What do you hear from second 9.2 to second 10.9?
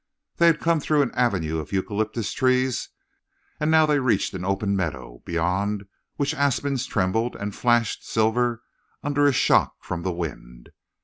a shock from the wind.